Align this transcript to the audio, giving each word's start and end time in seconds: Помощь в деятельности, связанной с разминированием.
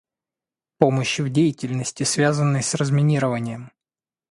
Помощь 0.79 1.19
в 1.19 1.29
деятельности, 1.29 2.01
связанной 2.01 2.63
с 2.63 2.73
разминированием. 2.73 3.69